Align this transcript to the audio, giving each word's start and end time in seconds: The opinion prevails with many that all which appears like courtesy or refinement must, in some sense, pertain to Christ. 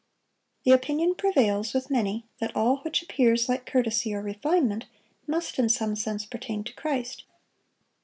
The 0.63 0.71
opinion 0.71 1.13
prevails 1.13 1.75
with 1.75 1.91
many 1.91 2.25
that 2.39 2.55
all 2.55 2.77
which 2.77 3.03
appears 3.03 3.47
like 3.47 3.67
courtesy 3.67 4.15
or 4.15 4.21
refinement 4.23 4.85
must, 5.27 5.59
in 5.59 5.69
some 5.69 5.95
sense, 5.95 6.25
pertain 6.25 6.63
to 6.63 6.73
Christ. 6.73 7.23